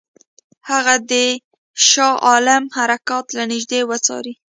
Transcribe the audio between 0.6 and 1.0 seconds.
هغه